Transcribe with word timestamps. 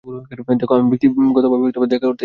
দেখো, 0.59 0.73
আমি 0.75 0.89
ব্যক্তিগতভাবে 0.89 1.65
দেখা 1.65 1.81
করতে 1.81 1.87
এসেছি, 1.93 2.05
বলো। 2.09 2.17